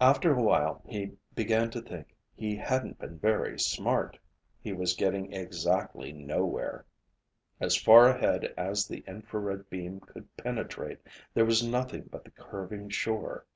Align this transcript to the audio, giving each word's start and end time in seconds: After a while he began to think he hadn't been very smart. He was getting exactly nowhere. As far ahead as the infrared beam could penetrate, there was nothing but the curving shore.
After 0.00 0.34
a 0.34 0.42
while 0.42 0.82
he 0.84 1.12
began 1.36 1.70
to 1.70 1.80
think 1.80 2.16
he 2.34 2.56
hadn't 2.56 2.98
been 2.98 3.20
very 3.20 3.56
smart. 3.56 4.18
He 4.60 4.72
was 4.72 4.94
getting 4.96 5.32
exactly 5.32 6.10
nowhere. 6.12 6.84
As 7.60 7.76
far 7.76 8.08
ahead 8.08 8.52
as 8.56 8.88
the 8.88 9.04
infrared 9.06 9.70
beam 9.70 10.00
could 10.00 10.36
penetrate, 10.36 10.98
there 11.34 11.44
was 11.44 11.62
nothing 11.64 12.08
but 12.10 12.24
the 12.24 12.32
curving 12.32 12.88
shore. 12.88 13.46